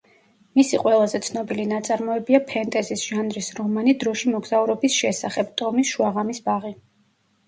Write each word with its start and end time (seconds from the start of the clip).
მისი 0.59 0.77
ყველაზე 0.83 1.19
ცნობილი 1.25 1.65
ნაწარმოებია 1.71 2.39
ფენტეზის 2.51 3.03
ჟანრის 3.09 3.49
რომანი 3.59 3.93
დროში 4.05 4.31
მოგზაურობის 4.37 4.97
შესახებ, 5.03 5.53
„ტომის 5.63 5.93
შუაღამის 5.93 6.43
ბაღი“. 6.49 6.73